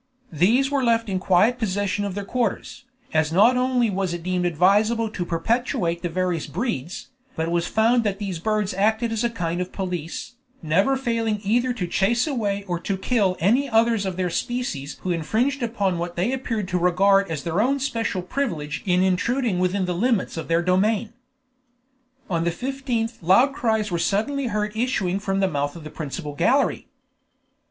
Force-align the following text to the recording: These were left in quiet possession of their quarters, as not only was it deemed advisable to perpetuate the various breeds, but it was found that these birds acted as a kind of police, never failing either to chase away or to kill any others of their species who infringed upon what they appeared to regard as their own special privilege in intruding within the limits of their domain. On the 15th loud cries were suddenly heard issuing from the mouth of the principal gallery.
These 0.33 0.71
were 0.71 0.83
left 0.83 1.09
in 1.09 1.19
quiet 1.19 1.59
possession 1.59 2.05
of 2.05 2.15
their 2.15 2.25
quarters, 2.25 2.85
as 3.13 3.31
not 3.31 3.55
only 3.55 3.91
was 3.91 4.15
it 4.15 4.23
deemed 4.23 4.47
advisable 4.47 5.11
to 5.11 5.23
perpetuate 5.23 6.01
the 6.01 6.09
various 6.09 6.47
breeds, 6.47 7.09
but 7.35 7.49
it 7.49 7.51
was 7.51 7.67
found 7.67 8.03
that 8.03 8.17
these 8.17 8.39
birds 8.39 8.73
acted 8.73 9.11
as 9.11 9.23
a 9.23 9.29
kind 9.29 9.61
of 9.61 9.71
police, 9.71 10.37
never 10.63 10.97
failing 10.97 11.39
either 11.43 11.71
to 11.73 11.85
chase 11.85 12.25
away 12.25 12.63
or 12.67 12.79
to 12.79 12.97
kill 12.97 13.37
any 13.39 13.69
others 13.69 14.03
of 14.03 14.17
their 14.17 14.31
species 14.31 14.97
who 15.01 15.11
infringed 15.11 15.61
upon 15.61 15.99
what 15.99 16.15
they 16.15 16.31
appeared 16.33 16.67
to 16.69 16.79
regard 16.79 17.29
as 17.29 17.43
their 17.43 17.61
own 17.61 17.79
special 17.79 18.23
privilege 18.23 18.81
in 18.87 19.03
intruding 19.03 19.59
within 19.59 19.85
the 19.85 19.93
limits 19.93 20.35
of 20.35 20.47
their 20.47 20.63
domain. 20.63 21.13
On 22.27 22.43
the 22.43 22.49
15th 22.49 23.19
loud 23.21 23.53
cries 23.53 23.91
were 23.91 23.99
suddenly 23.99 24.47
heard 24.47 24.75
issuing 24.75 25.19
from 25.19 25.41
the 25.41 25.47
mouth 25.47 25.75
of 25.75 25.83
the 25.83 25.91
principal 25.91 26.33
gallery. 26.33 26.87